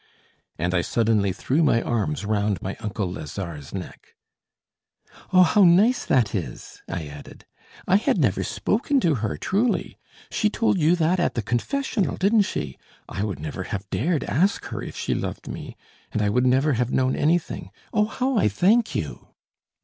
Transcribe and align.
And 0.57 0.73
I 0.73 0.81
suddenly 0.81 1.31
threw 1.31 1.61
my 1.61 1.79
arms 1.79 2.25
round 2.25 2.59
my 2.59 2.75
uncle 2.77 3.07
Lazare's 3.07 3.71
neck. 3.71 4.15
"Oh! 5.31 5.43
how 5.43 5.63
nice 5.63 6.05
that 6.05 6.33
is!" 6.33 6.81
I 6.87 7.05
added. 7.05 7.45
"I 7.87 7.97
had 7.97 8.17
never 8.17 8.43
spoken 8.43 8.99
to 9.01 9.13
her, 9.21 9.37
truly. 9.37 9.99
She 10.31 10.49
told 10.49 10.79
you 10.79 10.95
that 10.95 11.19
at 11.19 11.35
the 11.35 11.43
confessional, 11.43 12.17
didn't 12.17 12.41
she? 12.49 12.79
I 13.07 13.23
would 13.23 13.37
never 13.39 13.65
have 13.65 13.87
dared 13.91 14.23
ask 14.23 14.65
her 14.69 14.81
if 14.81 14.97
she 14.97 15.13
loved 15.13 15.47
me, 15.47 15.77
and 16.11 16.23
I 16.23 16.29
would 16.31 16.47
never 16.47 16.73
have 16.73 16.91
known 16.91 17.15
anything. 17.15 17.69
Oh! 17.93 18.05
how 18.05 18.39
I 18.39 18.47
thank 18.47 18.95
you!" 18.95 19.27